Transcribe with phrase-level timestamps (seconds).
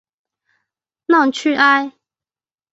[1.05, 1.93] 朗屈艾。